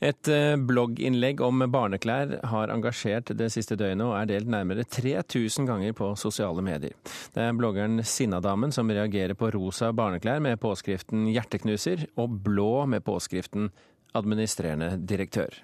[0.00, 5.68] Et eh, blogginnlegg om barneklær har engasjert det siste døgnet og er delt nærmere 3000
[5.68, 6.96] ganger på sosiale medier.
[7.34, 13.04] Det er bloggeren Sinnadamen som reagerer på rosa barneklær med påskriften 'hjerteknuser' og blå med
[13.04, 13.68] påskriften
[14.14, 15.60] 'administrerende direktør'.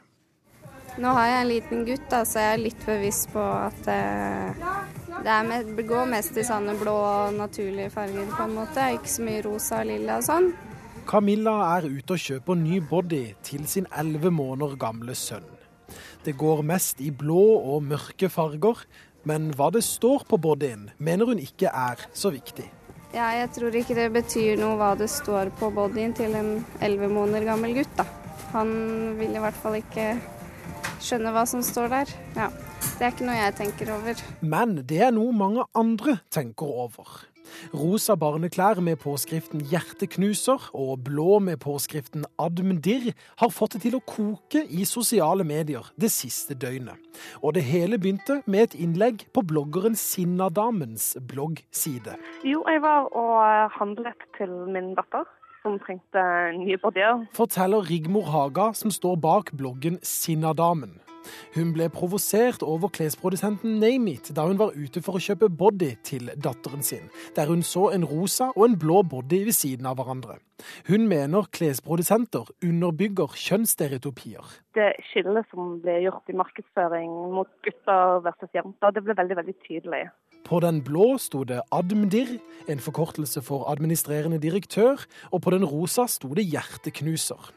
[0.96, 4.62] Nå har jeg en liten gutt, da, så jeg er litt bevisst på at eh,
[5.24, 8.92] det med, går mest i sånne blå og naturlige farger, på en måte.
[8.96, 10.52] Ikke så mye rosa og lilla og sånn.
[11.06, 15.46] Camilla er ute og kjøper ny body til sin elleve måneder gamle sønn.
[16.26, 17.42] Det går mest i blå
[17.74, 18.80] og mørke farger,
[19.26, 22.66] men hva det står på bodyen, mener hun ikke er så viktig.
[23.14, 26.50] Ja, jeg tror ikke det betyr noe hva det står på bodyen til en
[26.82, 28.06] elleve måneder gammel gutt, da.
[28.56, 28.74] Han
[29.20, 30.08] vil i hvert fall ikke
[30.98, 32.16] skjønne hva som står der.
[32.34, 32.50] Ja,
[32.96, 34.20] Det er ikke noe jeg tenker over.
[34.40, 37.26] Men det er noe mange andre tenker over.
[37.74, 44.04] Rosa barneklær med påskriften 'Hjerteknuser' og blå med påskriften 'Admdir' har fått det til å
[44.06, 46.96] koke i sosiale medier det siste døgnet.
[47.42, 52.16] Og det hele begynte med et innlegg på bloggeren Sinnadamens bloggside.
[52.44, 55.24] Jo, jeg var og handlet til min datter
[55.66, 56.22] som trengte
[56.58, 57.26] nye bodyer.
[57.34, 61.00] Forteller Rigmor Haga, som står bak bloggen Sinnadamen.
[61.54, 66.30] Hun ble provosert over klesprodusenten Nameit da hun var ute for å kjøpe body til
[66.36, 70.38] datteren sin, der hun så en rosa og en blå body ved siden av hverandre.
[70.88, 74.44] Hun mener klesprodusenter underbygger kjønnsstereotypier.
[74.76, 79.56] Det skillet som ble gjort i markedsføring mot gutter versus jenter, det ble veldig, veldig
[79.66, 80.06] tydelig.
[80.46, 82.36] På den blå sto det Admdir,
[82.70, 85.02] en forkortelse for administrerende direktør,
[85.32, 87.50] og på den rosa sto det Hjerteknuser.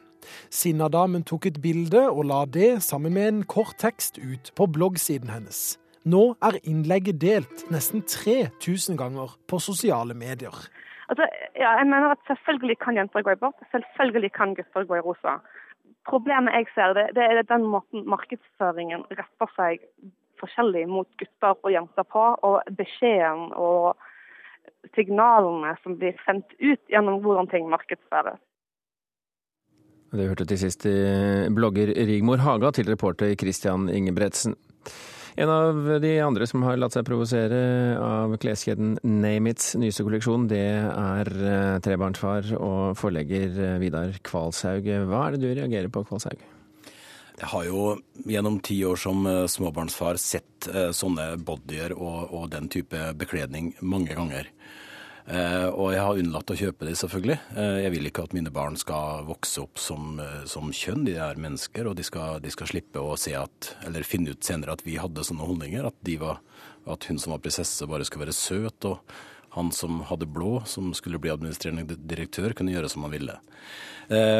[0.50, 5.32] Sinnadamen tok et bilde og la det, sammen med en kort tekst, ut på bloggsiden
[5.32, 5.78] hennes.
[6.08, 10.54] Nå er innlegget delt nesten 3000 ganger på sosiale medier.
[11.10, 11.26] Altså,
[11.58, 15.04] ja, jeg mener at Selvfølgelig kan jenter gå i bort, selvfølgelig kan gutter gå i
[15.04, 15.40] rosa.
[16.08, 19.82] Problemet jeg ser, det, det er den måten markedsføringen retter seg
[20.40, 22.22] forskjellig mot gutter og jenter på.
[22.46, 23.98] Og beskjeden og
[24.96, 28.40] signalene som blir sendt ut gjennom hvordan ting markedsføres.
[30.10, 30.86] Det hørte til sist
[31.54, 34.56] blogger Rigmor Haga til reporter Christian Ingebretsen.
[35.40, 37.60] En av de andre som har latt seg provosere
[38.02, 44.88] av kleskjeden Namits nyeste kolleksjon, det er eh, trebarnsfar og forlegger eh, Vidar Kvalshaug.
[45.08, 46.42] Hva er det du reagerer på, Kvalshaug?
[47.40, 47.94] Jeg har jo
[48.28, 54.12] gjennom ti år som eh, småbarnsfar sett sånne bodyer og, og den type bekledning mange
[54.18, 54.50] ganger.
[55.30, 57.36] Eh, og jeg har unnlatt å kjøpe de, selvfølgelig.
[57.54, 61.04] Eh, jeg vil ikke at mine barn skal vokse opp som, eh, som kjønn.
[61.06, 64.82] De er mennesker, og de skal, de skal, slippe å at, finne ut senere at
[64.82, 65.86] vi hadde sånne holdninger.
[65.86, 66.40] At, var,
[66.86, 68.84] at hun som var prinsesse, bare skulle være søt.
[68.84, 68.98] og
[69.50, 73.34] han som hadde blå, som skulle bli administrerende direktør, kunne gjøre som han ville.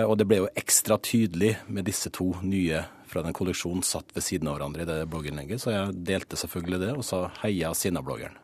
[0.06, 4.22] Og det ble jo ekstra tydelig med disse to nye fra den kolleksjonen satt ved
[4.22, 8.38] siden av hverandre i det blogginnlegget, så jeg delte selvfølgelig det og sa heia Sinna-bloggeren.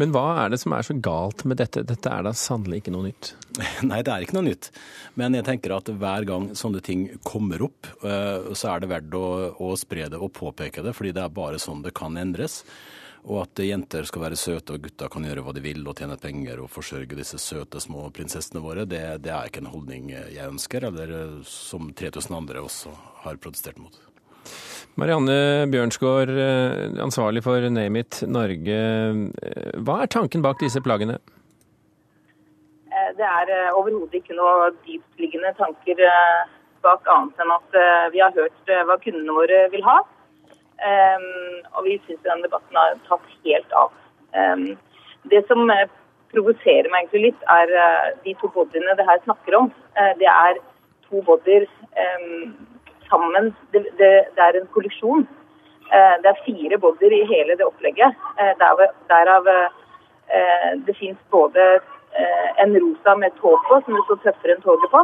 [0.00, 1.84] Men hva er det som er så galt med dette?
[1.86, 3.32] Dette er da sannelig ikke noe nytt?
[3.90, 4.70] Nei, det er ikke noe nytt.
[5.20, 9.16] Men jeg tenker at hver gang sånne ting kommer opp, eh, så er det verdt
[9.18, 9.24] å,
[9.62, 12.62] å spre det og påpeke det, fordi det er bare sånn det kan endres.
[13.24, 16.18] Og at jenter skal være søte og gutter kan gjøre hva de vil og tjene
[16.20, 20.44] penger og forsørge disse søte små prinsessene våre, det, det er ikke en holdning jeg
[20.44, 22.92] ønsker, eller som 3000 andre også
[23.24, 23.96] har protestert mot.
[24.94, 28.74] Marianne Bjørnsgaard, eh, ansvarlig for Name It Norge.
[29.42, 31.16] Eh, hva er tanken bak disse plaggene?
[32.92, 35.98] Eh, det er overhodet ikke noe dyptliggende tanker
[36.84, 39.96] bak annet enn at vi har hørt hva kundene våre vil ha.
[41.74, 43.90] Og vi syns den debatten har tatt helt av.
[45.32, 45.64] Det som
[46.30, 47.72] provoserer meg egentlig litt, er
[48.22, 49.72] de to bodyene det her snakker om.
[50.20, 50.60] Det er
[51.08, 51.66] to bodyer
[53.08, 55.26] sammen det, det, det, er en kollisjon.
[55.92, 58.16] Eh, det er fire bodyer i hele det opplegget.
[58.40, 61.80] Eh, der, derav eh, det fins både
[62.62, 65.00] en rosa med tog på, som det står tøffere enn toget på.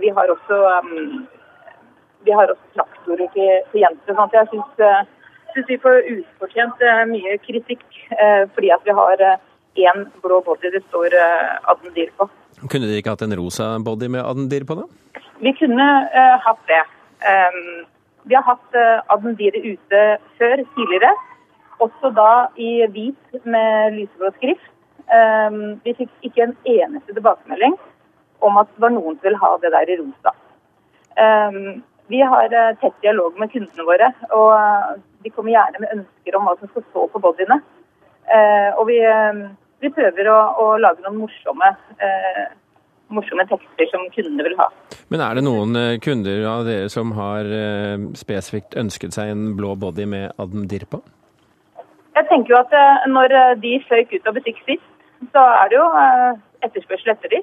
[0.00, 0.60] Vi har også,
[2.24, 4.16] vi har også traktorer til, til jenter.
[4.16, 6.80] sånn jeg syns, vi får ufortjent
[7.10, 7.84] mye kritikk
[8.54, 9.26] fordi at vi har
[9.84, 12.30] én blå body det står Adendir på.
[12.64, 15.20] Kunne de ikke hatt en rosa body med Adendir på, da?
[15.44, 15.90] Vi kunne
[16.48, 16.80] hatt det.
[17.22, 17.84] Um,
[18.24, 20.00] vi har hatt uh, ute
[20.38, 21.12] før, tidligere.
[21.78, 24.68] Også da i hvit med lyseblå skrift.
[25.12, 27.74] Um, vi fikk ikke en eneste tilbakemelding
[28.42, 30.32] om at det var noen som ville ha det der i rosa.
[31.18, 35.94] Um, vi har uh, tett dialog med kundene våre, og uh, de kommer gjerne med
[35.98, 37.60] ønsker om hva som skal stå på bodyene.
[38.78, 38.96] Og vi,
[39.82, 41.66] vi prøver å, å, lage noen morsomme
[43.14, 44.68] morsomme tekster som kundene vil ha.
[45.12, 49.50] Men er det noen eh, kunder av dere som har eh, spesifikt ønsket seg en
[49.58, 51.02] blå body med Adm Dirpa?
[52.16, 54.86] Jeg tenker jo at eh, når de føyk ut av butikk sist,
[55.32, 55.88] så er det jo
[56.66, 57.42] etterspørsel etter de.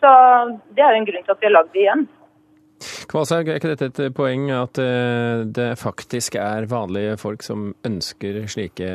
[0.00, 0.12] Så
[0.76, 2.06] det er jo en grunn til at vi har lagd de igjen.
[3.08, 4.76] Kvalshaug, er ikke dette et poeng at
[5.56, 8.88] det faktisk er vanlige folk som ønsker slike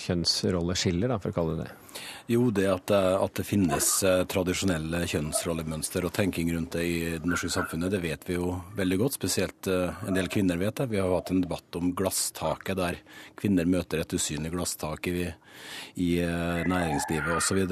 [0.00, 1.87] kjønnsrolleskiller, for å kalle det det?
[2.28, 6.96] Jo, det at, det- at det finnes eh, tradisjonelle kjønnsrollemønster og tenking rundt det i
[7.16, 9.16] det norske samfunnet, det vet vi jo veldig godt.
[9.16, 10.88] Spesielt eh, en del kvinner vet det.
[10.92, 13.00] Vi har hatt en debatt om glasstaket, der
[13.40, 15.30] kvinner møter et usynlig glasstak i,
[15.96, 17.64] i eh, næringslivet osv.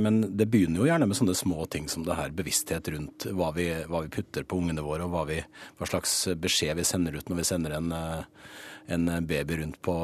[0.00, 3.52] Men det begynner jo gjerne med sånne små ting som det her, bevissthet rundt hva
[3.56, 5.42] vi, hva vi putter på ungene våre, og hva, vi,
[5.78, 8.22] hva slags beskjed vi sender ut når vi sender en eh,
[8.86, 9.94] en baby rundt på,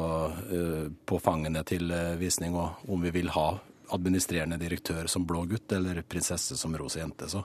[0.51, 3.49] eh, på fangene til eh, visning, og om vi vil ha
[3.89, 7.29] administrerende direktør som blå gutt eller prinsesse som rosa jente.
[7.29, 7.43] Så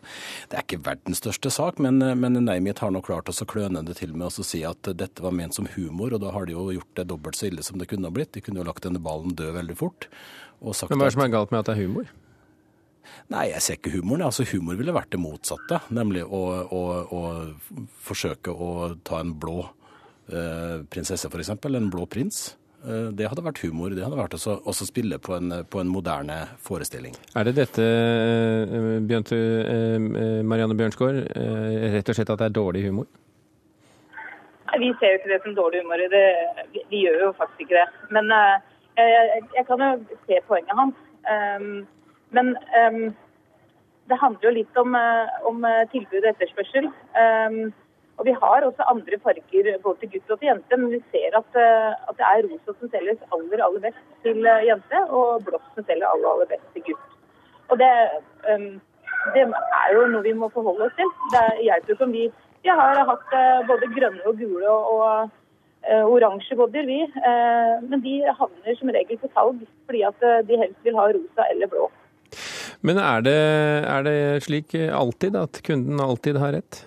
[0.50, 3.84] det er ikke verdens største sak, men, eh, men Neimit har nå klart å kløne
[3.84, 6.52] det til med å si at dette var ment som humor, og da har de
[6.52, 8.32] jo gjort det dobbelt så ille som det kunne ha blitt.
[8.32, 10.08] De kunne jo lagt denne ballen død veldig fort.
[10.60, 12.12] Og sagt Men hva er det som er galt med at det er humor?
[13.32, 14.26] Nei, jeg ser ikke humoren.
[14.26, 17.22] Altså, humor ville vært det motsatte, nemlig å, å, å
[18.04, 19.83] forsøke å ta en blå eh,
[20.90, 22.56] prinsesse, f.eks., en blå prins.
[22.84, 23.90] Eh, Det hadde vært humor.
[23.94, 27.14] Det hadde vært også, også spille på en, på en moderne forestilling.
[27.36, 32.58] Er det dette, eh, Bjørntu, eh, Marianne Bjørnsgaard, eh, rett og slett at det er
[32.60, 33.06] dårlig humor?
[34.68, 35.96] Nei, Vi ser jo ikke det som dårlig humor.
[36.12, 36.24] Det,
[36.72, 37.88] vi, vi gjør jo faktisk ikke det.
[38.10, 38.56] Men eh,
[38.96, 39.90] jeg, jeg kan jo
[40.26, 40.96] se poenget hans.
[41.24, 41.86] Um,
[42.36, 43.14] men um,
[44.10, 46.90] det handler jo litt om, eh, om eh, tilbud og etterspørsel.
[47.16, 47.72] Um,
[48.18, 51.34] og vi har også andre farger både til gutt og til jente, men vi ser
[51.38, 55.42] at, eh, at det er rosa som selges aller, aller best til eh, jente, og
[55.48, 57.08] blått som selger aller, aller best til gutt.
[57.72, 57.90] Og det,
[58.52, 58.68] um,
[59.34, 61.10] det er jo noe vi må forholde oss til.
[61.34, 62.26] Det hjelper ikke vi
[62.64, 65.02] Vi har hatt eh, både grønne og gule og,
[65.84, 67.02] og oransje bodyer, vi.
[67.18, 71.50] Uh, men de havner som regel på salg fordi at de helst vil ha rosa
[71.50, 71.90] eller blå.
[72.84, 73.38] Men er det,
[73.90, 76.84] er det slik alltid at kunden alltid har rett?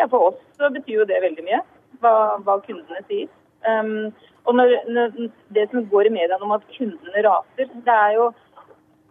[0.00, 1.62] Ja, for oss så betyr jo det veldig mye,
[2.02, 2.14] hva,
[2.46, 3.30] hva kundene sier.
[3.62, 4.10] Um,
[4.44, 5.12] og når, når,
[5.54, 8.32] det som går i mediene om at kundene raser, det er jo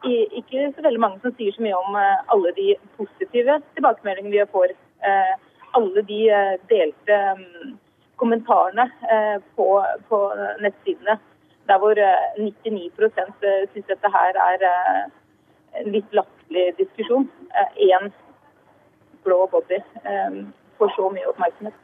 [0.03, 2.67] ikke så veldig mange som sier så mye om eh, alle de
[2.97, 4.73] positive tilbakemeldingene vi får.
[5.05, 5.33] Eh,
[5.77, 7.75] alle de eh, delte mm,
[8.21, 8.87] kommentarene
[9.55, 9.67] på,
[10.09, 10.19] på
[10.61, 11.17] nettsidene,
[11.69, 17.29] der hvor eh, 99% syns dette her er en litt latterlig diskusjon.
[17.77, 18.11] Én
[19.25, 20.41] blå body eh,
[20.79, 21.79] får så mye oppmerksomhet.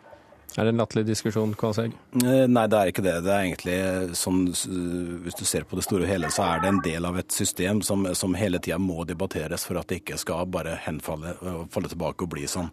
[0.58, 1.92] Er det en latterlig diskusjon, Kvalshaug?
[2.24, 3.14] Eh, Nei, det er ikke det.
[3.26, 3.76] Det er egentlig
[4.18, 4.40] sånn,
[5.22, 7.36] Hvis du ser på det store og hele, så er det en del av et
[7.36, 11.68] system som, som hele tida må debatteres for at det ikke skal bare henfalle og
[11.76, 12.72] falle tilbake og bli sånn.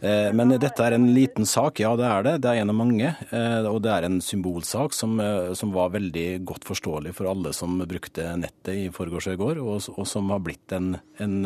[0.00, 2.36] Eh, Men dette er en liten sak, ja det er det.
[2.46, 3.12] Det er en av mange.
[3.34, 5.18] eh, Og det er en symbolsak som,
[5.52, 9.60] som var veldig godt forståelig for alle som brukte nettet i forgårs og i går,
[9.66, 11.36] og, og som har blitt en, en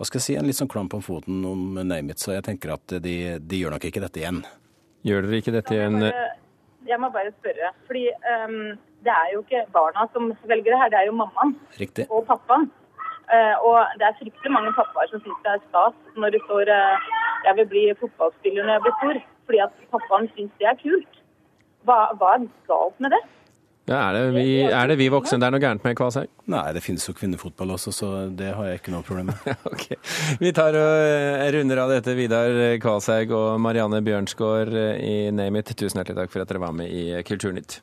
[0.00, 2.46] hva skal jeg si, en litt sånn klamp om foten om name it, så jeg
[2.46, 4.38] tenker at de, de gjør nok ikke dette igjen.
[5.04, 5.98] Gjør dere ikke dette igjen?
[6.00, 6.36] Jeg må bare-
[6.88, 7.68] Jeg må bare spørre.
[7.86, 11.52] fordi um, det er jo ikke barna som velger det her, det er jo mammaen
[11.78, 12.06] Riktig.
[12.10, 12.70] og pappaen.
[13.28, 16.64] Uh, og det er fryktelig mange pappaer som syns det er stas når det står
[16.72, 16.96] uh,
[17.44, 21.12] 'jeg vil bli fotballspiller når jeg blir stor', fordi at pappaen syns det er kult.
[21.84, 23.22] Hva, hva er galt med det?
[23.88, 26.28] Ja, er, det vi, er det vi voksne det er noe gærent med, Kvalshaug?
[26.52, 29.48] Nei, det finnes jo kvinnefotball også, så det har jeg ikke noe problem med.
[29.72, 29.86] Ok.
[30.38, 32.14] Vi tar og eh, runder av dette.
[32.18, 36.76] Vidar Kvalshaug og Marianne Bjørnsgaard i Name It, tusen hjertelig takk for at dere var
[36.76, 37.80] med i Kulturnytt.